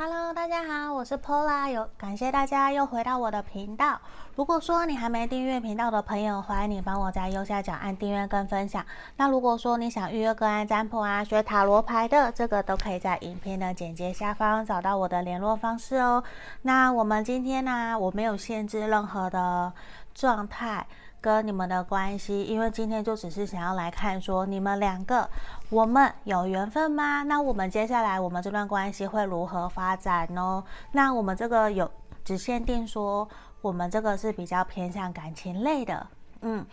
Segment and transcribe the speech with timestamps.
[0.00, 4.00] Hello，大家好，我是 Pola，有感谢大家又回到我的频道。
[4.36, 8.86] 如果说你还没订阅频道的朋友，欢迎你帮我在右下角按订阅跟分享。
[9.16, 16.22] 那如果说你想预约个案占卜啊，学塔罗牌的，这个都可以在影片的简介下方找到我的联络方式哦。
[16.62, 19.72] 那我们今天呢、我没有限制任何的
[20.14, 20.86] 状态。
[21.20, 25.28] 跟你们的关系，因为今天就只是想要来看说你们两个，
[25.70, 27.22] 我们有缘分吗？
[27.24, 30.62] 那我们接下来我们这段关系会如何发展呢？
[30.92, 31.90] 那我们这个有
[32.24, 33.28] 只限定说
[33.60, 36.06] 我们这个是比较偏向感情类的，
[36.42, 36.64] 嗯，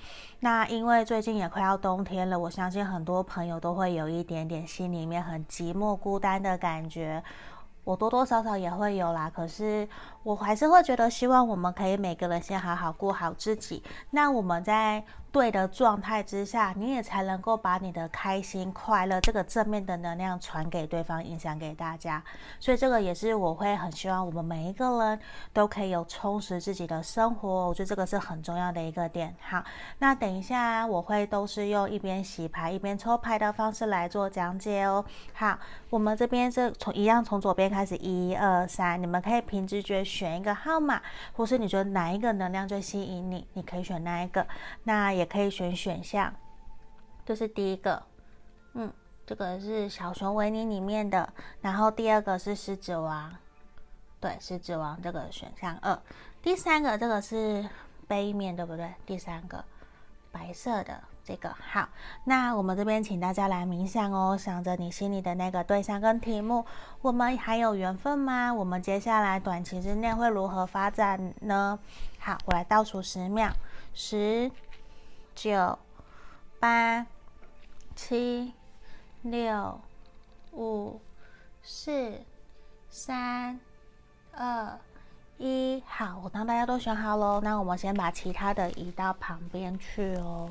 [0.41, 7.23] 那因为最近也快要冬天了，我相信很多朋友都会有一点点心里面很寂寞孤单的感觉。
[7.83, 9.87] 我多多少少也会有啦，可是
[10.25, 13.83] 我还是会觉得，希望我们可以每个人先好好过好自己。
[14.09, 15.03] 那我们在。
[15.35, 22.23] 对的状态之下，你也才能够把你的开心、快乐这个正面的能量传给对方，影响给大家。
[22.57, 25.19] 所以这个也是我会很希望我们每一个人
[25.51, 27.67] 都可以有充实自己的生活。
[27.67, 29.35] 我觉得这个是很重要的一个点。
[29.41, 29.61] 好，
[29.99, 35.03] 那等一下我会都是用一边洗牌一边抽牌的方式来做讲解哦。
[35.33, 35.59] 好，
[35.89, 41.01] 我们这边是从一样从左边开始，一二三，你们可以凭直觉选一个号码，
[41.33, 44.47] 或是你觉得哪一个能量最吸引你，你可以选哪一个。
[44.85, 45.25] 那也。
[45.35, 46.33] 可以选选项，
[47.25, 48.01] 这是第一个，
[48.73, 48.93] 嗯，
[49.25, 53.35] 这个是小熊维尼里面的，然后第二个是狮子王，
[54.21, 55.99] 对，狮子王这个选项二，
[56.41, 57.67] 第三个这个是
[58.07, 58.93] 杯面，对不对？
[59.05, 59.65] 第三个
[60.31, 61.89] 白色的这个好，
[62.23, 66.63] 那我们这边请大家来冥想哦，想着你心里的那个对象跟题目，
[67.01, 68.53] 我们还有缘分吗？
[68.53, 71.79] 我们接下来短期之内会如何发展呢？
[72.19, 73.51] 好，我来倒数十秒，
[73.93, 74.51] 十。
[75.37, 75.77] 九、
[76.61, 77.05] 八、
[77.93, 78.53] 七、
[79.21, 79.81] 六、
[80.53, 81.01] 五、
[81.61, 82.21] 四、
[82.89, 83.59] 三、
[84.31, 84.79] 二、
[85.37, 90.49] 一，好，我当大家都选好喽，那我们先把其他的移到旁边去哦。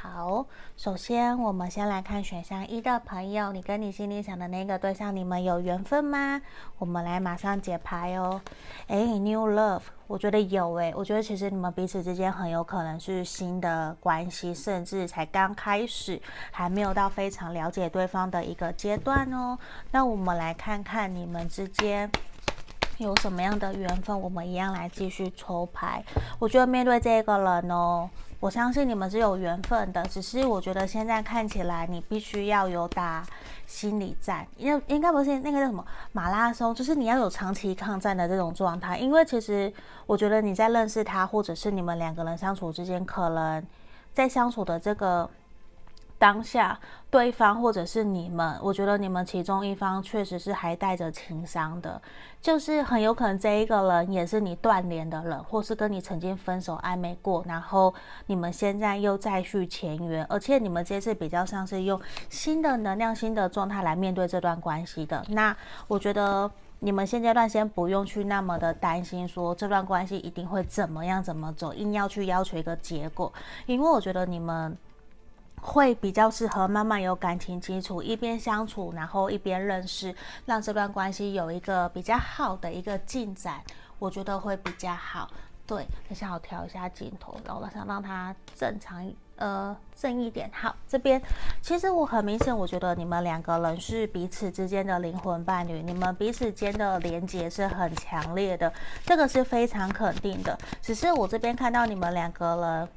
[0.00, 6.40] 好，首先我们先来看选项一的朋友，你跟你心里想的那个对象，你们有缘分吗？
[6.78, 8.40] 我们来马上解牌哦。
[8.86, 16.22] 哎，New Love，我觉得有哎，我觉得其实你们彼此之间很有可能是新的关系，甚至才刚开始，
[16.52, 19.58] 还没有到非常了解对方的一个阶段哦。
[19.90, 22.08] 那我们来看看你们之间
[22.98, 26.04] 有什么样的缘分，我们一样来继续抽牌。
[26.38, 28.08] 我觉得面对这个人哦。
[28.40, 33.26] 我相信你们是有缘分的，只是我觉得现在看起来你必须要有打
[33.66, 38.96] 心理战，因为应该不是那个叫什么马拉松，就是你要有长期抗战的这种状态。
[38.96, 39.72] 因为其实
[40.06, 43.60] 我觉得你在认识他，或者是你们两个人相处之间，可能
[44.14, 45.28] 在相处的这个。
[46.18, 46.78] 当下
[47.10, 52.02] 对方或者是你们，我觉得你们其中一方确实是还带着情伤的，
[52.42, 57.94] 就是很有可能这一个人也是你断联的人，或是跟你曾经分手暧昧过，然后
[58.26, 65.24] 你们现在又再续前缘，而且你们这次比较像是用新的能量、新的状态来面对这段关系的。
[65.28, 73.32] 那我觉得你们现阶段先不用去那么的担心，说这段关系一定会怎么样怎么走，硬要去要求一个结果，
[73.66, 74.76] 因为我觉得你们。
[75.62, 80.14] 会比较适合慢慢有感情基础，一边相处，然后一边认识，
[80.46, 83.62] 让这段关系有一个比较好的一个进展，
[83.98, 85.30] 我觉得会比较好。
[85.66, 90.50] 对，等下我调一下镜头，然后我想让它正常，呃，正一点。
[90.54, 91.20] 好，这边
[91.60, 98.72] 其实我很明显，我觉得你们两个人是彼此之间的灵魂伴侣，你们彼此间的连结是很强烈的，
[99.04, 100.58] 这个是非常肯定的。
[100.80, 102.88] 只是我这边看到你们两个人。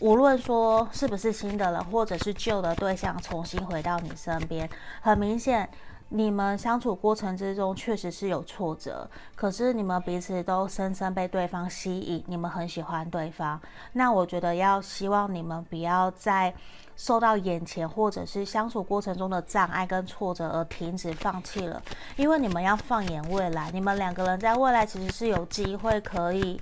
[0.00, 4.68] 无论说是不是新的人，或者是旧的对象重新回到你身边，
[5.00, 5.68] 很明显，
[6.08, 13.60] 你们相处过程之中确实是有挫折，可是你们彼此都深深被对方吸引，你们很喜欢对方。
[13.92, 16.54] 那我觉得要希望你们不要再
[16.96, 21.82] 受到眼前或者是相处过程中的障碍跟挫折而停止放弃了，
[22.16, 26.60] 因为你们要放眼未来，你们两个人在未来其实是有机会可以。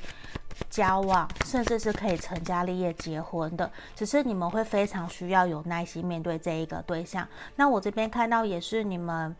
[0.70, 7.26] 交往，甚至是可以成家立业、结婚的，只是你们会非常需要有耐心面对这一个对象。
[7.56, 9.34] 那我这边看到也是你们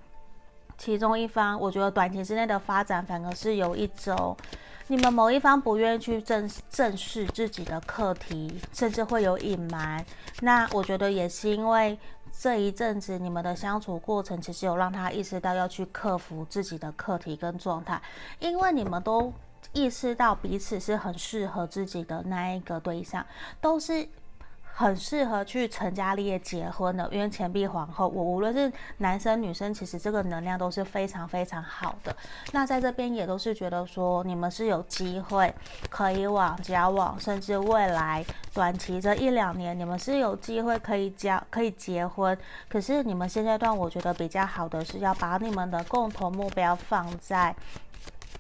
[0.79, 4.37] 其中一方，我觉得短期之内的发展反而是有一种，
[4.89, 10.05] 你们某一方不愿意去正正视自己的课题，甚至会有隐瞒。
[10.41, 11.99] 那我觉得也是因为
[12.39, 18.01] 这一阵子你们的相处过程，其实有让他意识到要去克服自己的课题跟状态，
[18.39, 19.33] 因为你们都。
[19.73, 23.25] 意识到彼此是很适合自己的那一个对象，
[23.61, 24.09] 都是
[24.79, 32.15] 很适合去成家立业结婚的，因为钱币皇后，我无论是男生女生，其实这个能量都是非常非常好的。
[32.53, 35.55] 那在这边也都是觉得说，你们是有机会
[35.89, 38.23] 可以往交往，甚至未来
[38.53, 42.37] 短期这一两年，你们是有机会可以交可以结婚。
[42.69, 47.57] 可是你们现阶段，我觉得比较好的是要把你们的共同目标放在。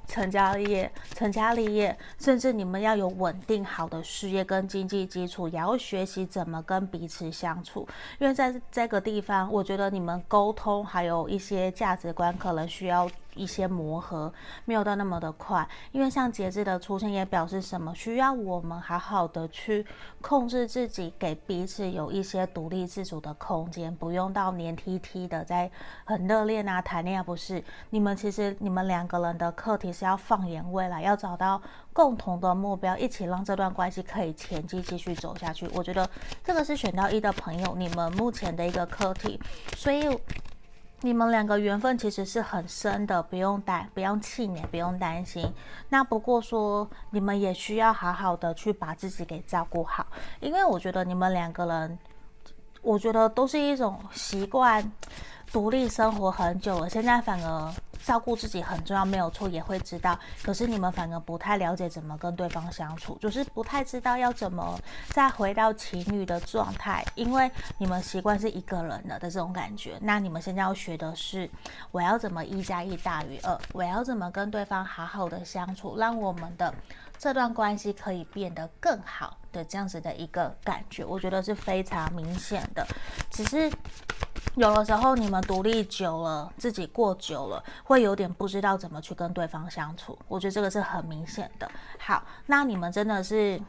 [0.07, 7.87] 成家立业，成家立业，甚至你们要有稳定好的事业跟经济基础，也要学习怎么跟彼此相处。
[8.19, 13.09] 因为在这个地方，我觉得你们沟通还有一些价值观可能需要。
[13.37, 14.33] 一些磨合
[14.65, 17.95] 没有到那么的快，因为像节制的出现也表示什么？
[17.95, 19.87] 需要我们好好的去
[20.21, 25.71] 控制自己，给彼此有一些独立自主的空间，不用到黏 T T 的在
[26.05, 27.63] 很热恋啊谈恋爱，不是？
[27.91, 31.61] 你们其实你们两个人的课题是要放眼未来，要找到
[31.93, 35.69] 共同的目标，一起让这段关系可以前进继续走下去。
[35.75, 36.09] 我觉得
[36.43, 39.41] 这个是选到一的朋友，你们目前的一个课题，
[39.77, 40.19] 所以。
[41.03, 45.53] 你们两个缘分其实是很深的，不用担，不用气馁，不用担心。
[45.91, 50.07] 那不过说，你们也需要好好的去把自己给照顾好，
[50.41, 51.99] 因为我觉得你们两个人，
[52.83, 54.91] 我觉得都是一种习惯。
[55.53, 57.73] 独立生活很久了，现在反而
[58.05, 60.19] 照顾自己很重要，没有错，也会知道。
[60.43, 64.79] 可是你们反而不太了解怎么跟对方相处，就是不太知道要怎么
[65.09, 69.99] 再回到情侣的状态，因为你们习惯是一个人了的这种感觉。
[70.01, 71.49] 那你们现在要学的是，
[71.91, 76.73] 我要怎么一加一大于二，我要怎么跟对方好好的相处，让我们的
[77.19, 82.87] 这段关系可以变得更好这样子的一个感觉，我觉得是非常明显的，
[83.31, 83.71] 只是。
[84.55, 90.19] 有的时候你们独立久了，自己过久了，会有点不知道怎么去跟对方相处。
[90.29, 91.71] 我觉得这个是很明显的。
[91.99, 93.61] 好，那你们真的是。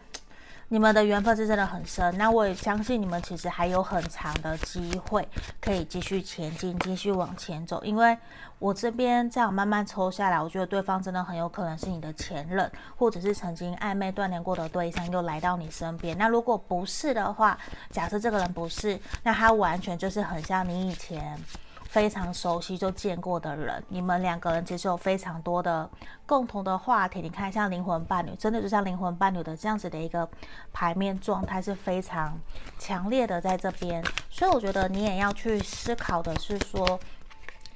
[0.70, 5.26] 你们的缘分是真的很深，那我也相信你们其实还有很长的机会
[5.62, 7.82] 可以继续前进，继续往前走。
[7.86, 8.18] 因为
[8.60, 16.18] 我这边这样慢慢抽下来，我觉得对方真的很有可能是你的前任，或者是曾经暧昧断联过的对象又来到你身边。
[16.18, 17.58] 那如果不是的话，
[17.90, 21.40] 假设这个人不是，那他完全就是很像你以前。
[21.90, 25.90] 非常熟悉就见过的人，你们两个人其实有非常多的
[26.26, 27.22] 共同的话题。
[27.22, 30.28] 你看，像灵魂伴侣，真的就像灵魂伴侣的这样子的一个
[30.72, 32.38] 牌面状态是非常
[32.78, 34.04] 强烈的在这边。
[34.30, 37.00] 所以我觉得你也要去思考的是说，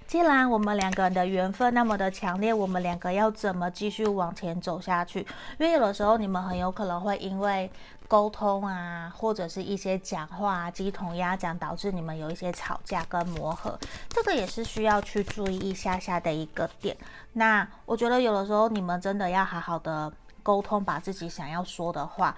[0.05, 5.21] 既然我们两个人的缘分那么的强烈，我们两个要怎么继续往前走下去？
[5.57, 7.71] 因为有的时候你们很有可能会因为。
[8.11, 13.79] 沟通啊，或者是一些讲话啊，鸡同鸭讲，导致你们有一些吵架跟磨合，
[14.09, 16.97] 这个也是需要去注意一下下的一个点。
[17.31, 20.11] 那我觉得有的时候你们真的要好好的
[20.43, 22.35] 沟通，把自己想要说的话。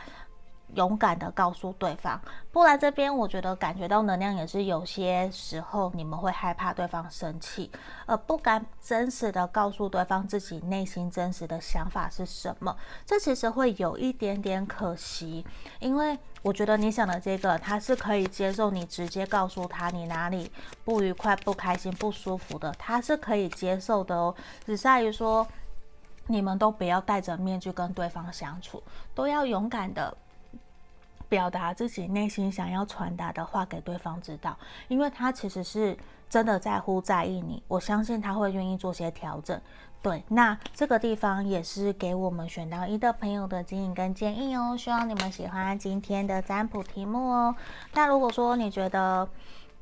[0.75, 2.19] 勇敢的告诉对方，
[2.51, 7.71] 不然这边我觉得感觉到能量也是有些时候你们会害怕对方生气，
[8.05, 12.75] 而不敢真实的告诉对方自己内心真实的想法是什么，
[13.05, 15.45] 这其实会有一点点可惜，
[15.79, 20.51] 因为我觉得你想的这个他是可以接受你直接告诉他你哪里
[20.83, 24.35] 不愉快、不开心、不舒服的，他是可以接受的哦，
[24.65, 25.47] 只在于说
[26.27, 28.81] 你们都不要戴着面具跟对方相处，
[29.13, 30.17] 都要勇敢的。
[31.33, 34.55] 表达自己内心想要传达的话给对方知道，
[34.87, 35.97] 因为他其实是
[36.29, 37.63] 真的在乎、在意你。
[37.67, 39.59] 我相信他会愿意做些调整。
[40.03, 44.77] 对，那这个地方也是给我们选到一的朋友的指引跟建议哦。
[44.77, 47.55] 希望你们喜欢今天的占卜题目哦。
[47.95, 49.27] 那如果说你觉得，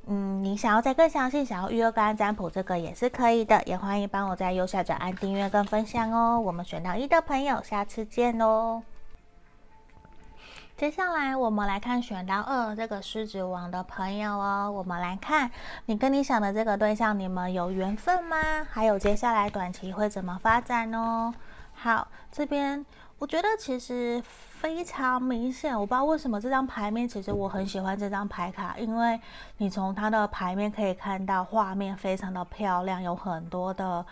[0.05, 6.39] 嗯，你想要再更详细，想要预约个案占卜，这个也是可以的，也欢迎帮我在右下角按订阅跟分享哦。
[6.39, 8.83] 我们选到一的朋友，下次见哦。
[10.81, 15.51] 接下来我们来看选到二这个狮子王的朋友哦，我们来看
[15.85, 18.35] 你跟你想的这个对象，你们有缘分吗？
[18.67, 21.31] 还有接下来短期会怎么发展哦？
[21.75, 22.83] 好，这边
[23.19, 29.21] 我觉得其实非常明显，我不知道为什么这张牌面，其实我很喜欢这张牌卡，因为
[29.57, 34.03] 你从它的牌面可以看到画面非常的漂亮，有很多的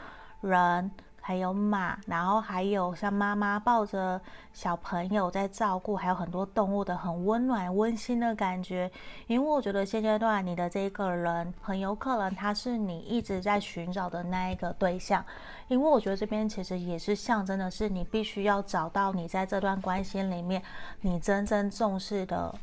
[0.42, 0.92] 人。
[1.30, 4.20] 还有马，然后还有像妈妈抱着
[4.52, 8.90] 小朋友在照顾，还有很多动物的很温暖温馨的感觉。
[9.28, 15.24] 因为我觉得现阶段你的这个人很有可能他是你一直在寻找的那一个对象，
[15.68, 20.60] 因为我觉得这边其实也是象征的是你必须要找到你在这段关系里面
[21.02, 22.56] 你真正重视的。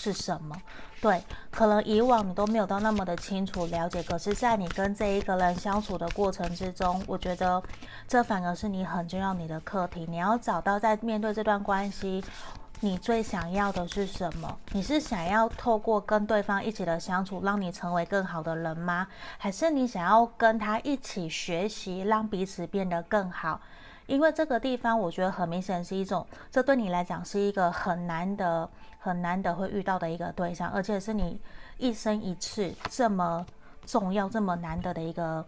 [0.00, 0.56] 是什么？
[1.02, 7.62] 对，可能以往你都没有到那么的清楚了解，可是，在你跟这一个人相处的过程之中，我觉得
[8.08, 10.06] 这反而是你很重要你的课题。
[10.08, 12.24] 你要找到在面对这段关系，
[12.80, 14.58] 你最想要的是什么？
[14.72, 19.06] 你是想要透过跟对方一起的相处，让你成为更好的人吗？
[19.36, 23.60] 还是你想要跟他一起学习，让彼此变得更好？
[24.06, 28.68] 因为这个地方，我觉得很明显是一种，这对你来讲是一个很难得、
[29.00, 31.40] 很难得会遇到的一个对象，而且是你
[31.78, 33.44] 一生一次这么
[33.84, 35.44] 重要、这么难得的一个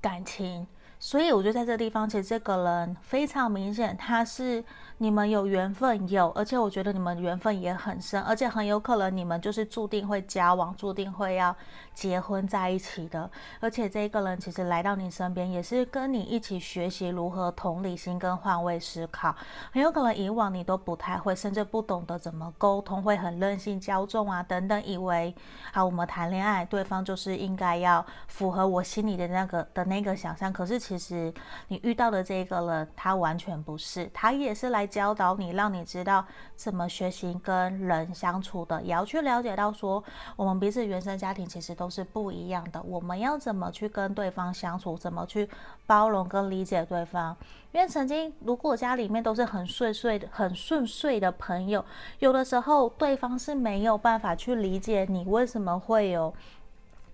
[0.00, 0.64] 感情。
[1.00, 4.62] 所以我觉得在这个地方，其实这个人非常明显，他是。
[5.02, 11.56] 你们有缘分，有，而且我觉得你们缘分也很深，而且很有可能你们就是注定会交往，注定会要
[11.94, 13.30] 结婚在一起的。
[13.60, 19.34] 而且这一个人其实来到你身边，也是跟你一起学习如何同理心跟换位思考。
[19.72, 25.34] 很有可能以往你都不太会，甚至不懂得怎么沟通，会很任性、骄纵啊等等，以为
[25.72, 30.52] 啊我们谈恋爱，对方就是应该要符合我心里的那个的那个想象。
[30.52, 31.32] 可是其实
[31.68, 34.89] 你遇到的这个人，他完全不是，他也是来。
[34.90, 36.24] 教导你，让你知道
[36.56, 40.02] 怎么学习跟人相处的，也要去了解到说，
[40.34, 42.82] 我们彼此原生家庭其实都是不一样的。
[42.82, 45.48] 我们要怎么去跟对方相处，怎么去
[45.86, 47.36] 包容跟理解对方？
[47.72, 51.84] 因为曾经如果家里面都是很顺遂的、很顺遂的朋友，
[52.18, 56.34] 有的时候对方是没有办法去理解你为什么会有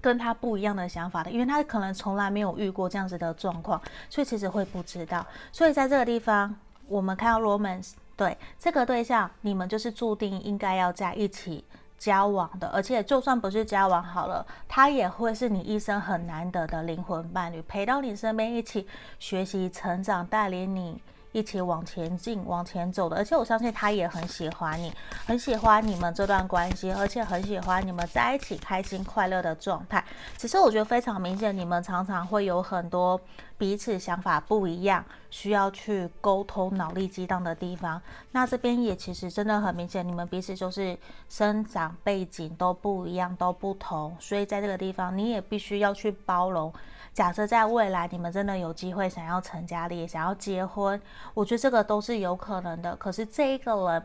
[0.01, 3.79] 跟他不一样的想法的，因为他可能从来没有遇过这样子的状况，
[4.09, 5.27] 所以其实会不知道。
[5.53, 6.57] 所以在这个地方。
[6.89, 11.65] 我们看到 romance，对这个对象，你们就是注定应该要在一起
[11.99, 18.87] 交往的，而且就算不是交往好了，他也会是你一生很难得的灵魂伴侣，陪到你身边一起
[19.19, 21.01] 学习成长，带领你。
[21.37, 24.91] 一起往前进、往前走的，而且我相信他也很喜欢你，
[25.27, 30.03] 很喜欢你们这段关系，而且很喜欢你们在一起开心快乐的状态。
[30.39, 33.21] 只是我觉得非常明显，你们常常会有很多
[33.59, 38.01] 彼此想法不一样，需要去沟通、脑力激荡的地方。
[38.33, 46.73] 那这边也其实真的很明显，你们彼此就是生长背景都不一样、都不同，所以在这个地方你也必须要去包容。
[47.17, 51.01] 假设在未来你们真的有机会想要成家立业，想要结婚，
[51.33, 52.95] 我觉得这个都是有可能的。
[52.97, 54.05] 可是这一个人，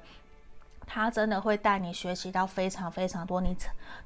[0.88, 3.54] 他真的会带你学习到非常非常多你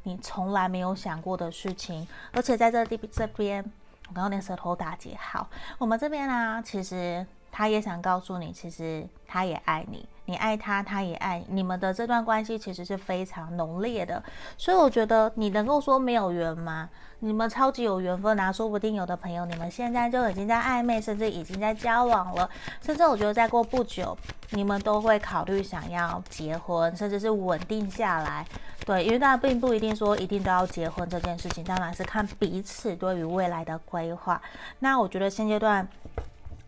[0.02, 2.08] 你从来没有想过的事情。
[2.32, 3.64] 而且在这地这边，
[4.08, 5.16] 我刚刚连舌头打结。
[5.16, 5.48] 好，
[5.78, 7.24] 我们这边呢、其实
[7.58, 10.06] 他也想告诉你，其实他也爱你。
[10.26, 14.22] 你爱他，他也爱你，你们的这段关系其实是非常浓烈的，
[14.58, 16.90] 所以我觉得你能够说没有缘吗？
[17.20, 18.52] 你们超级有缘分啊！
[18.52, 22.50] 说不定有的朋友，你们现在就已经在暧昧，甚至已经在交往了，
[22.82, 24.18] 甚至我觉得再过不久，
[24.50, 28.46] 你们都会考虑想要结婚，甚至是稳定下来。
[28.86, 34.42] 对，因为大家并不一定说一定都要结婚这件事情，当然是看彼此对于未来的规划。
[34.80, 35.88] 那我觉得现阶段。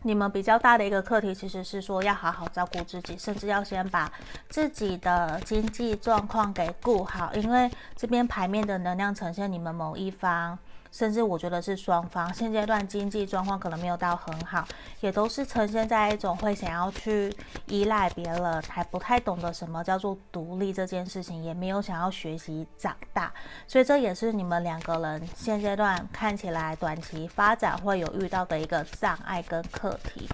[0.08, 4.10] 你们比较大的一个课题，其实是说要好好照顾自己，甚至要先把
[4.48, 10.58] 自己的经济状况给顾好，因为这边牌面的能量呈现你们某一方。
[10.92, 14.68] 甚至我觉得是双方现阶段经济状况可能没有到很好，
[15.02, 17.36] 也都是呈现在一种会想要去
[17.68, 23.32] 依赖别人，还不太懂得什么叫做独立这件事情，也没有想要学习长大，
[23.68, 30.28] 所以这也是你们两个人现阶段看起来短期发展会有遇到的一个障碍跟课题，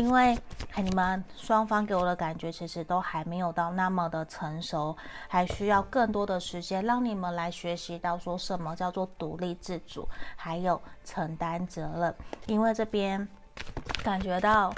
[0.00, 0.34] 因为
[0.78, 4.96] 你们双方给我的感觉其实都还没有到那么的成熟，
[5.28, 10.08] 还需要更多的时间让你们来学习到说什么叫做独立自主。
[10.36, 12.14] 还有承担责任，
[12.46, 13.28] 因为这边
[14.02, 14.74] 感觉到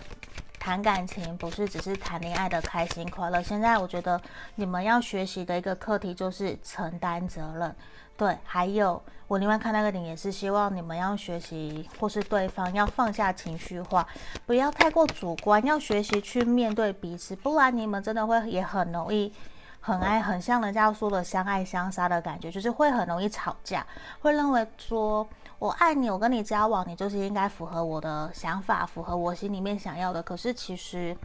[0.59, 3.41] 谈感情不是只是谈恋爱的开心快乐。
[3.41, 4.21] 现在我觉得
[4.57, 7.77] 你们要学习的一个课题就是承担责任。
[8.23, 14.07] 对，还有我另外看那个点也是希望你们要学习，或是对方要放下情绪化，
[14.47, 19.33] 不要太过主观，要学习去面对彼此，不然你们真的会也很容易。
[19.81, 23.85] 很爱，很像人家说的相爱相杀的感觉，就是会很容易吵架，
[24.21, 30.23] 会认为说我爱你，我跟你交往，你就是应该符合我的想法，符合我心里面想要的。
[30.23, 31.17] 可是其实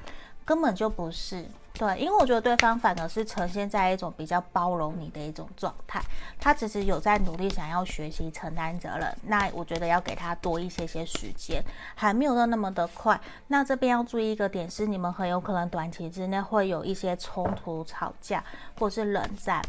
[0.48, 1.46] 根本就不是。
[1.74, 6.02] 对，因为我觉得对方反而是呈现在一种比较包容你的一种状态，
[6.40, 9.16] 他其实有在努力想要学习承担责任。
[9.28, 11.64] 那我觉得要给他多一些些时间，
[11.94, 13.22] 还没有到那么的快。
[13.50, 18.44] 那这边要注意一个点是，你们很有可能短期之内会有一些冲突、吵架
[18.80, 19.62] 或是冷战。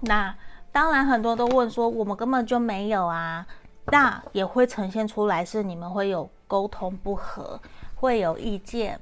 [0.00, 0.34] 那
[0.72, 3.46] 当然很多都问说，我们根本就没有啊。
[3.92, 7.60] 那也会呈现出来是你们会有沟通不合，
[7.94, 8.98] 会有意见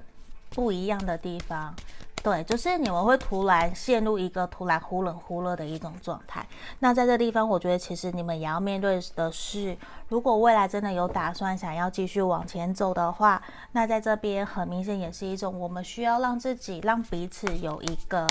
[0.50, 1.74] 不一样的地方。
[2.22, 6.46] 对，就是你们会突然陷入一个突然忽冷忽热的一种状态。
[6.80, 9.74] 那在这地方，我觉得其实你们也要面对的是，
[10.08, 13.42] 如果未来真的有打算想要继续往前走的话，
[13.72, 18.26] 那在这边很明显也是一种我们需要让自己让彼此有一个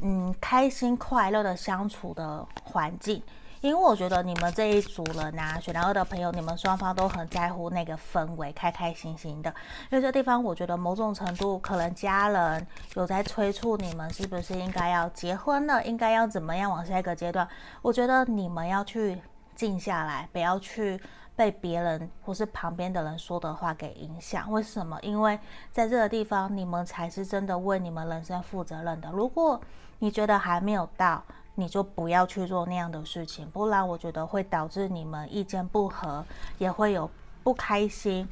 [0.00, 3.22] 嗯开心快乐的相处的环境。
[3.66, 9.52] 因为我觉得你们这一组人啊，选到二的朋友，你们双方都很在乎那个氛围，开开心心的。
[9.90, 17.48] 因为这地方，我觉得某种程度可能家人有在催促你们，是不是应该要结婚了，应该要怎么样往下一个阶段？
[17.82, 19.20] 我觉得你们要去
[19.56, 21.00] 静下来，不要去
[21.34, 24.48] 被别人或是旁边的人说的话给影响。
[24.52, 24.96] 为什么？
[25.02, 25.36] 因为
[25.72, 29.10] 在这个地方，你们才是真的为你们人生负责任的。
[29.10, 29.60] 如果
[29.98, 31.20] 你觉得还没有到，
[31.56, 36.24] 你就不要去做那样的事情，不然我觉得会导致你们意见不合，
[36.58, 37.10] 也会有
[37.42, 38.28] 不开心。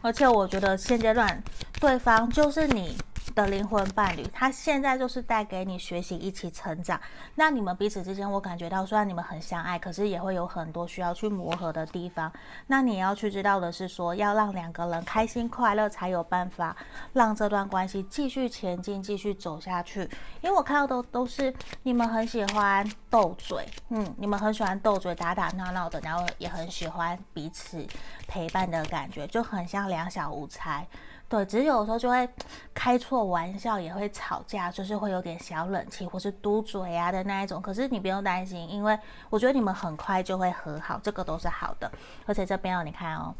[0.00, 1.42] 而且我觉得现阶段
[1.80, 2.96] 对方就是你
[3.32, 7.00] 的灵魂伴侣，他现在就是带给你学习，一起成长。
[7.34, 12.30] 那你们彼此之间，我感觉到虽然你们很相爱，可是也会有很多需要去磨合的地方。
[12.66, 16.76] 那你要去知道的是说，要让两个人开心快乐，才有办法
[17.12, 20.02] 让这段关系继续前进，继续走下去。
[20.40, 21.52] 因为我看到的都是
[21.82, 27.86] 你们很喜欢斗嘴，嗯，你们很喜欢斗嘴，打打闹闹的，然后也很喜欢彼此
[28.28, 30.86] 陪伴的感觉，就很像两小无猜。
[31.26, 32.28] 对，只是有时候就会
[32.72, 37.60] 开错玩笑，也会吵架，就是会有点小冷气或是嘟嘴啊的那一种。
[37.60, 38.96] 可是你不用担心，因为
[39.30, 41.90] 我觉得你们很快就会和好，这个都是好的。
[42.26, 43.34] 而且这边哦，你看哦，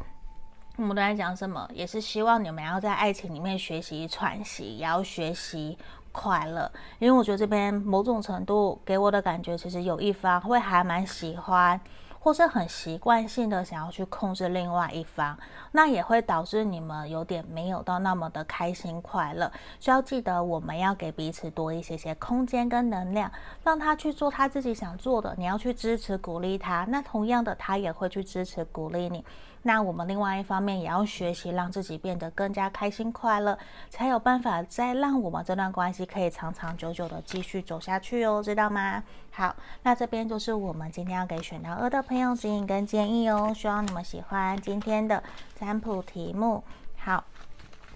[0.77, 1.69] 我们都在讲什么？
[1.73, 5.77] 也是希望你们要在爱情里面学习喘息，也要学习
[6.11, 6.69] 快乐。
[6.99, 11.79] 因为我觉得这边某种程度给我的感觉，其实有一方会还蛮喜欢。
[12.19, 15.37] 或是很习惯性的想要去控制另外一方，
[15.75, 19.51] 那也会导致你们有点没有到那么的开心快乐。
[19.81, 23.29] 需要记得，我们要给彼此多一些些空间跟能量，
[23.61, 25.35] 让他去做他自己想做的。
[25.37, 29.25] 你要去支持鼓励他，那同样的，他也会去支持鼓励你。
[29.67, 33.57] 那我们另外一方面也要学习让自己变得更加开心快乐，
[33.89, 39.03] 才有办法再让我们这段关系可以长长久久的继续走下去哦，知道吗？
[39.31, 45.21] 好，那这边就是我们今天要给选到二的朋友指引跟建议哦，希望你们喜欢今天的
[45.65, 46.63] 占卜题目。
[46.97, 47.23] 好。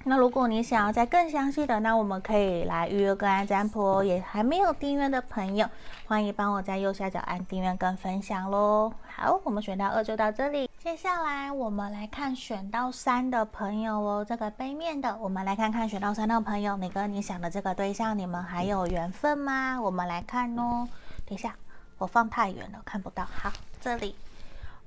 [0.05, 4.03] 那如果你想要再更详细的，那我们可以来预约个案占卜哦。
[4.03, 5.67] 也还没有订阅的朋友，
[6.08, 8.93] 欢迎帮我在右下角按订阅跟分享喽。
[9.13, 10.69] 好，我们选到二就到这里。
[10.79, 19.79] 接下来我们来看选到三的朋友哦，这个背面的，我们来看看选到三的朋友，你跟你想的这个对象，你们还有缘分吗？
[19.82, 20.88] 我们来看哦。
[21.25, 21.53] 等一下，
[21.97, 23.25] 我放太远了，看不到。
[23.25, 23.51] 好，
[23.82, 24.15] 这里。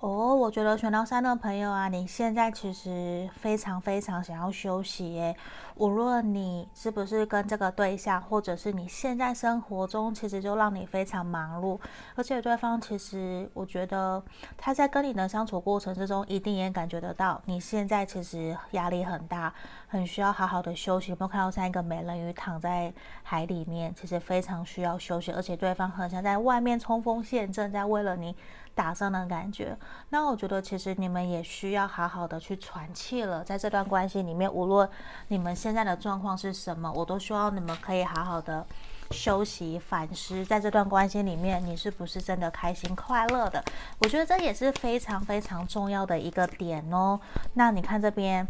[0.03, 5.37] 哦，我觉得选到三的朋友啊，你现在其实非常非常想要休息耶。
[5.77, 11.79] 无论你是不是跟这个对象，或者是你现在生活中，其实就让你非常忙碌，
[12.17, 14.21] 而且对方其实我觉得
[14.57, 19.55] 他在跟你的相处过程之中，一定也感觉得到你现在其实压力很大，
[19.87, 21.13] 很需要好好的休息。
[21.13, 28.35] 有没有看到像一个美人鱼躺在海里面，其实非常需要休息，而且对方很像在外面冲锋陷阵，在为了你。
[28.75, 29.77] 打伤的感觉，
[30.09, 33.45] 那我觉得其实你们也需要好好的去喘气了。
[33.45, 34.89] 在这段关系里面，无论
[35.29, 38.67] 你们现在的状况是什么，我都希望你们可以好好的
[39.11, 40.45] 休息、反思。
[40.45, 43.63] 在这段关系里面，你是不是真的开心快乐的？
[43.99, 47.21] 我觉得这也是非常非常重要的一个点哦。
[47.55, 48.47] 那你看这边。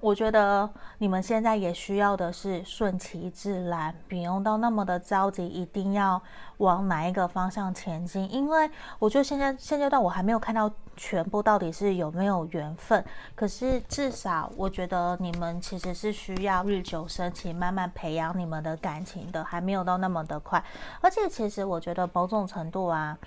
[0.00, 6.22] 我觉得你们现在也需要的是顺其自然，不用到那么的着急，一定要
[6.58, 8.32] 往哪一个方向前进。
[8.32, 20.62] 因为我觉得现在现阶段我还没有看到全部到底是有没有缘分，可是至少我觉得你们其实是需要日久生情，慢慢培养你们的感情的，还没有到那么的快。
[21.00, 23.18] 而且其实我觉得某种程度啊。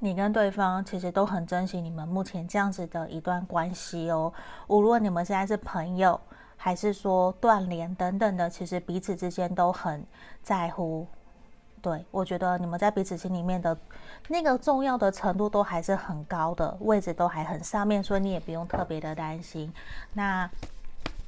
[0.00, 4.32] 你跟对方其实都很珍惜你们目前这样子的一段关系哦。
[4.68, 6.20] 无论你们现在是朋友，
[6.56, 10.06] 还是说断联等等的，其实彼此之间都很
[10.42, 11.06] 在乎。
[11.82, 13.76] 对，我觉得你们在彼此心里面的
[14.28, 19.72] 那个重要的程度都还是很高的，位置都还很上面，所以你也不用特别的担心。
[20.12, 20.48] 那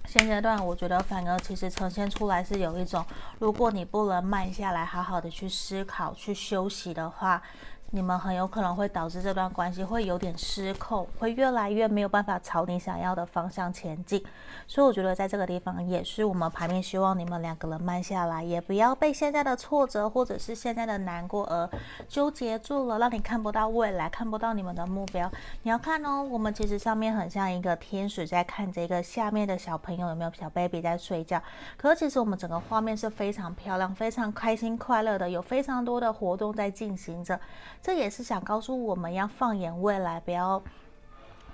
[0.07, 3.05] 现阶段，我觉得反而其实呈现出来是有一种，
[3.39, 7.43] 如果你不能慢下来，好好的去思考、去休息的话。
[7.93, 14.25] 你们很有可能会导致这段关系会有点失控，会越来越没有办法朝你想要的方向前进。
[14.69, 21.69] 所以我觉得在这个地方也是我们牌面希望你们两个人慢下来，也不要被现在的挫折或者是现在的难过而
[22.09, 25.29] 纠结住了，让你看不到未来，看不到你们的目标。
[25.65, 31.43] 你要看哦，我们其实上面很像一个天使在看这个下面的小朋友有没有小 baby 在睡觉。
[31.77, 37.41] 可是其实我们整个画面是非常漂亮、非常开心、快乐的，有非常多的活动在进行着。
[37.83, 40.63] 这也是想告诉我们要放眼未来，不要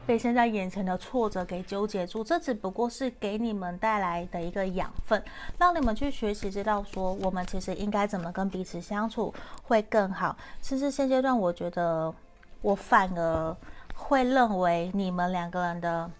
[0.04, 2.24] 被现在眼前的挫折给纠结住。
[2.24, 5.22] 这只不过是给你们带来的一个养分，
[5.56, 10.36] 让你们去学习，知道说我们其实应该怎么跟彼此相处会更好。
[10.60, 12.12] 甚至现阶段，我觉得
[12.60, 13.56] 我反而
[13.94, 16.10] 会认为你们两个人的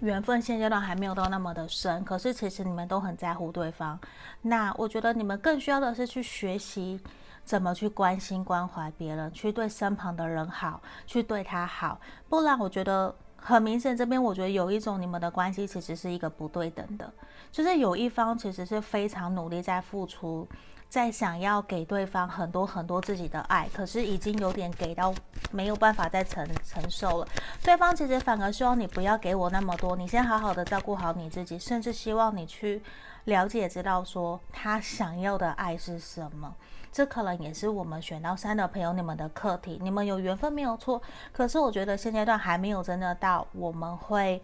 [0.00, 3.98] 缘分现阶段还没有到那么的深，可是其实你们都很在乎对方。
[4.42, 7.00] 那我觉得你们更需要的是去学习。
[7.44, 17.12] 怎么去关心关怀别人，去对身旁的人好，去对他好，不然我觉得很明显，这边我觉得有一种你们的关系其实是一个不对等的，
[17.50, 20.48] 就是有一方其实是非常努力在付出，
[20.88, 25.12] 在想要给对方很多很多自己的爱，可是已经有点给到
[25.50, 27.28] 没有办法再承承受了，
[27.62, 32.80] 对方其实反而希望你不要给我那么多，你先好好的照顾好你自己，甚至希望你去
[33.24, 36.54] 了解知道说他想要的爱是什么。
[36.92, 41.00] 这可能也是我们选到三的朋友你们的课题，你们有缘分没有错，
[41.32, 44.42] 可是我觉得现阶段还没有真的到我们会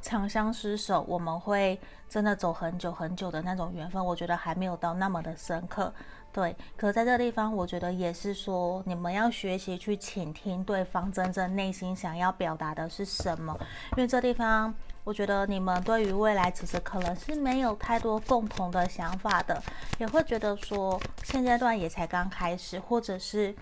[0.00, 1.78] 长相厮守，我们会
[2.08, 5.92] 真的走很久很久的那种缘分，我觉得还没有到那么的深刻。
[6.32, 13.54] 对，可在这个地方，我觉得也是说，你们要学习去倾听对方真正内心想要表达的是什么，
[13.96, 14.74] 因为这地方。
[15.08, 19.58] 我觉得你们对于未来其实可能是没有太多共同的想法的，
[19.96, 23.54] 也会觉得说现阶段也才刚开始，或者是。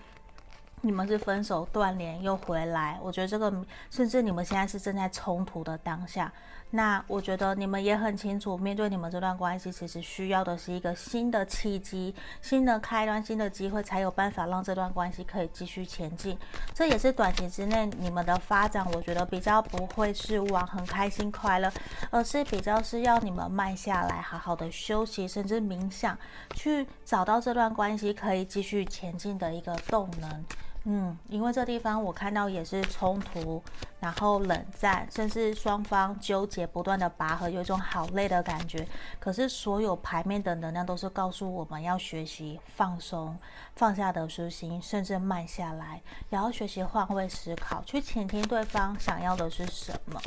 [0.81, 3.51] 你们是分手断联又回来，我觉得这个
[3.89, 6.31] 甚至你们现在是正在冲突的当下。
[6.71, 16.37] 那我觉得你们也很清楚，面对你们这段关系，其实需要的是一个新的契机、新的开端、新的机会，才有办法让这段关系可以继续前进。
[16.73, 21.71] 这也是短期之内你们的发展，我觉得比较不会是往很开心快乐，
[22.11, 26.17] 而是比较是要你们慢下来，好好的休息，甚至冥想，
[26.53, 30.45] 去找到这段关系可以继续前进的一个动能。
[30.89, 33.61] 嗯，因为这地方我看到也是冲突，
[33.99, 38.87] 然后冷战，甚至双方纠结不断的拔河，有一种好累的感觉。
[39.19, 43.37] 可是所有牌面的能量都是告诉我们要学习放松，
[43.75, 50.17] 放下得失心，甚至慢下来，然后学习换位思考，去倾听对方想要的是什么。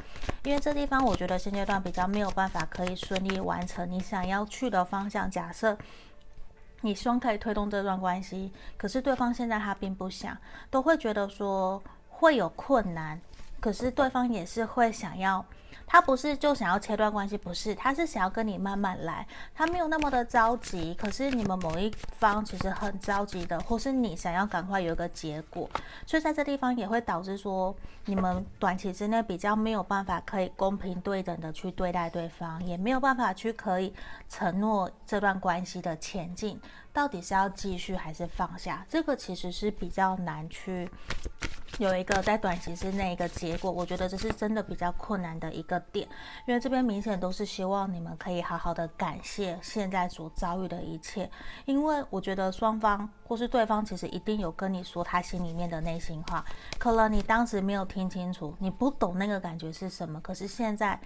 [0.44, 5.30] 因为这地方我觉得现阶段比较没有办法可以顺利完成你想要去的方向。
[5.30, 5.78] 假设。
[6.80, 10.36] 你希望可以推动这段关系，可是对方现在他并不想，
[10.70, 13.20] 都会觉得说会有困难，
[13.60, 15.44] 可是对方也是会想要。
[15.92, 20.94] 他不是就想要切断关系，不是，他是想要跟你慢慢来，他没有那么的着急。
[20.94, 25.68] 可是你们某一方其实很着急的，或是你想要赶快有一个结果，
[26.06, 27.74] 所以在这地方也会导致说
[28.04, 33.92] 你们短期之内比较没有办法可以公平对等的去对待对方，也没有办法去可以
[34.28, 36.60] 承诺这段关系的前进，
[36.92, 40.88] 到底是要继续还是放下，这个其实是比较难去。
[41.78, 46.06] 有一个在短期之内一个结果，我觉得这是真的比较困难的一个点，
[46.44, 51.30] 因为这边明显都是希望你们可以好好的感谢现在所遭遇的一切，
[51.64, 56.44] 因为我觉得双方或是对方其实一定有跟你说他心里面的内心话，
[56.76, 61.00] 可能你当时没有听清楚，你不懂那个感觉是什么，可是现在。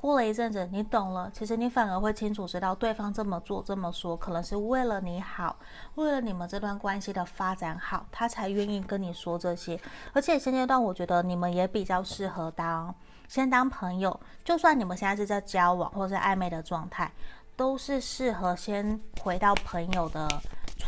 [0.00, 5.54] 过了一阵子，你懂了，其实你反而会清楚知道对方这么做这么说，可能是为了你好，
[5.96, 9.78] 为了你们这段关系的发展好，他才愿意跟你说这些。
[10.14, 12.94] 而且现阶段，我觉得你们也比较适合当
[13.28, 17.12] 先当朋友，就算你们现在是在交往或者是暧昧的状态，
[17.54, 20.26] 都是适合先回到朋友的。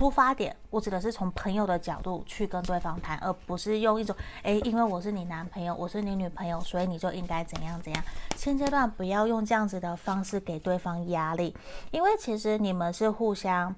[0.03, 4.13] 出发点，我指的是从朋友的角度去跟对方谈，而不是用一种
[4.43, 8.03] 诶，因为我是你男朋友，我是你女朋友，所以你就应该怎样怎样。
[8.35, 11.55] 现阶段不要用这样子的方式给对方压力，
[11.93, 13.73] 因为其实你们是互相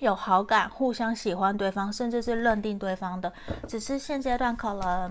[0.00, 3.32] 有好感、互相喜欢对方，甚至是认定对方的，
[3.68, 5.08] 只是现阶段可能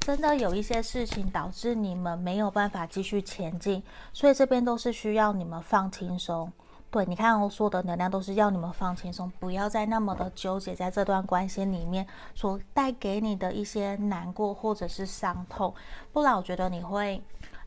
[0.00, 6.52] 真的有一些事情导致你们没有办法继续前进，所以这边都是需要你们放轻松。
[6.90, 15.74] 对，你看我说的能量都是要你们放轻松，不要再那么的纠结在这段关系里面所带给你的一些难过或者是伤痛，
[16.14, 17.22] 不然我觉得你会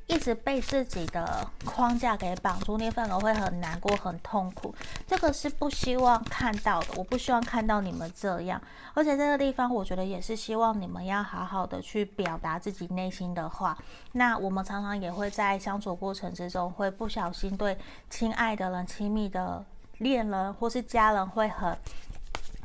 [0.07, 4.75] 一直被自己的框架给绑住，你反而会很难过、很痛苦。
[5.07, 8.61] 这个是不希望看到的，我不希望看到你们这样。
[8.93, 13.77] 而且这个地方，我觉得也是希望你们要好好的去表达自己内心的话。
[14.11, 17.77] 那我们常常也会在相处过程之中，会不小心对
[18.09, 19.63] 亲爱的人、亲密的
[19.99, 21.77] 恋人或是家人，会很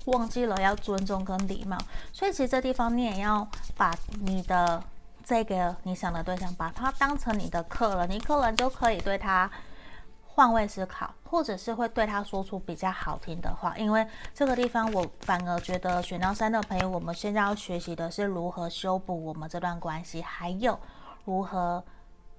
[0.06, 1.78] 忘记了要尊重跟礼貌。
[2.12, 3.46] 所以其实这地方你也要
[3.76, 4.82] 把你的。
[5.26, 9.50] 这个你想的对象，把他当成你的客人，你客人就可以对他
[10.24, 13.76] 换位思考，或者是会对他说出比较好听的话。
[13.76, 20.78] 因为这个地方，我反而觉得选到三的朋友，我们现在要学习的是如何修补我们这段关系，还有
[21.24, 21.82] 如何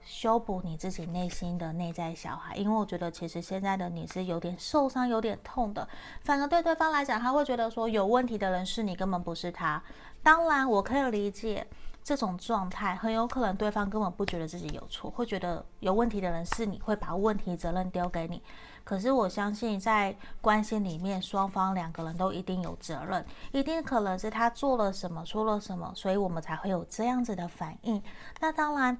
[0.02, 2.56] 修补你自己内心的内在小孩。
[2.56, 5.86] 因为我觉得其实现在的你是有点受伤、有点痛的，
[6.21, 9.84] 反而对对方来讲，他会觉得说有问题的人是你，根本不是他。
[10.23, 11.67] 当然，我可以理解。
[12.07, 18.41] 这种状态很有可能对方根本不觉得自己有错，会觉得有问题的人是你，会把问题责任丢给你。
[18.85, 28.01] 可是我相信在关系里面，双方两个人都一定有责任，一定可能是他做了什么，说了什么，所以我们才会有这样子的反应。
[28.39, 28.97] 那当然。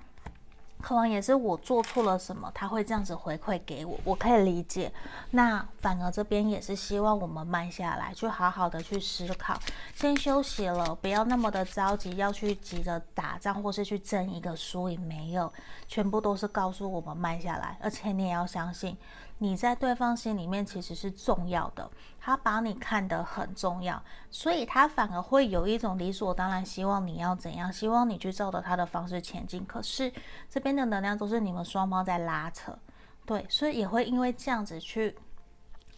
[0.82, 4.92] 可能也是我做错了什么，他会这样子回馈给我，我可以理解。
[5.32, 9.60] 那反而这边也是希望我们慢下来，去好好的去思考，
[9.96, 15.52] 先休息了，不要那么的着急要去急着打仗或是去争一个输赢，没有，
[15.88, 18.96] 全部都是告诉我们慢下来，而且你也要相信。
[19.40, 29.66] 你在对方心里面其实是重要的，他把你看得很重要，所以他反而会有一种理所当然，希望你要怎样，希望你去照着他的方式前进。
[29.66, 30.12] 可是
[30.50, 32.78] 这边的能量都是你们双方在拉扯，
[33.26, 35.16] 对，所以也会因为这样子去。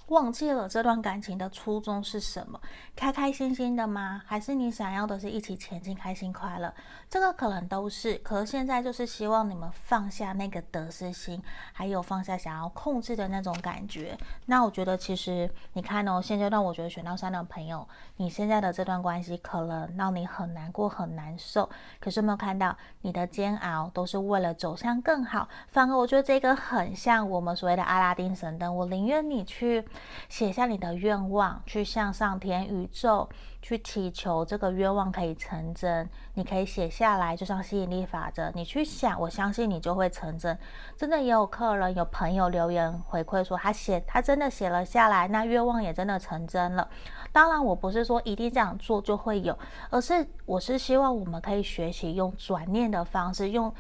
[0.10, 2.60] 忘记了这段感情的初衷是什么？
[2.96, 4.22] 开开心心的吗？
[4.26, 6.74] 还是你想要的是一起前进，开心快乐？
[7.10, 8.16] 这个可能都是。
[8.16, 11.42] 可是现在就是希望你们放下那个得失心，
[11.72, 14.18] 还有放下想要控制的那种感觉。
[14.48, 21.70] 那我觉得其实你看哦，现阶段我觉得选到三的朋友，你现在的这段关系可能让你很难过、很难受。
[22.00, 25.48] 可是没有看到你的煎熬都是为了走向更好？
[25.68, 28.76] 反而我觉得这个很像我们所谓的阿拉丁神灯。
[28.76, 29.88] 我宁愿你去。
[30.28, 33.30] 写下你的愿望，去向上天、宇宙
[33.62, 36.10] 去祈求这个愿望可以成真。
[36.34, 40.58] 你可以写下来，就像吸引力法则，你去想，我相信你就会成真。
[40.96, 46.88] 真的也有客人、有朋友留言回馈说，他写，他真的写了下来，那愿望也真的成真了。
[47.32, 49.58] 当然，我不是说一定这样做就会有，
[49.90, 53.74] 而是我是希望我们可以学习用转念的方式，用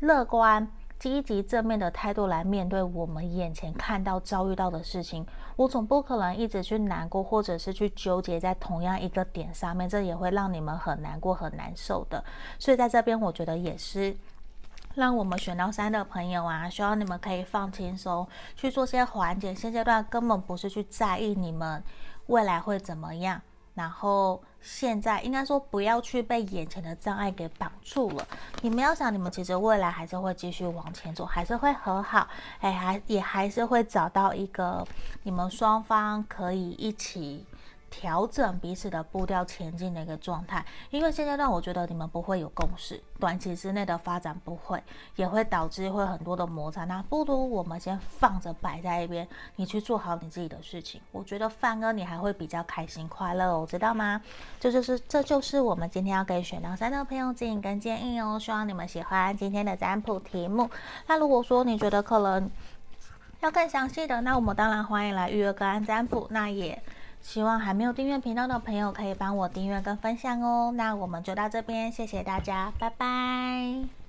[0.00, 0.70] 乐观。
[0.98, 12.24] 积极正面的态度来面对我们眼前看到遭遇到的事情，我总不可能一直去难过，或者是去纠结在同样一个点上面，这也会让你们很难过、很难受的。
[12.58, 14.16] 所以在这边，我觉得也是
[14.94, 19.54] 让我们选到三的朋友啊，希望你们可以放轻松，去做些缓解。
[19.54, 21.82] 现阶段根本不是去在意你们
[22.28, 23.42] 未来会怎么样。
[23.76, 28.26] 然后现在应该说不要去被眼前的障碍给绑住了。
[28.62, 32.26] 你们要想，你们其实未来还是会继续往前走，还是会和好，
[32.60, 34.84] 哎，还也还是会找到一个
[35.22, 37.44] 你们双方可以一起。
[37.98, 44.82] 调整彼此的步调前进的一个状态，因为现阶段我觉得你们不会有共识，短期之内的发展不会，
[45.14, 46.84] 也会导致会很多的摩擦。
[46.84, 51.00] 那不如我们先放着摆在一边，你去做好你自己的事情。
[51.10, 54.20] 我觉得范哥你还会比较开心快乐哦，知道吗？
[54.60, 58.38] 这就是这就是我们今天要给选到三的朋友建议跟建议哦。
[58.38, 60.68] 希望你们喜欢今天的占卜题目。
[61.06, 62.50] 那如果说你觉得可能
[63.40, 66.26] 要更详细的，那我们当然欢迎来预约个案占卜。
[66.30, 66.82] 那也。
[67.26, 70.72] 希望还没有订阅频道的朋友可以帮我订阅跟分享哦。
[70.76, 74.05] 那我们就到这边，谢谢大家，拜拜。